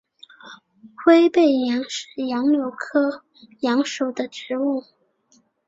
[1.05, 3.21] 灰背杨是杨柳科
[3.59, 4.83] 杨属的植物。